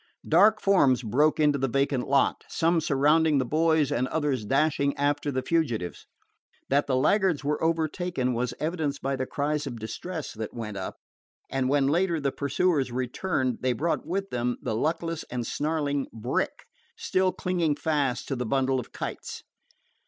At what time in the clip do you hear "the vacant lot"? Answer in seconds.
1.59-2.43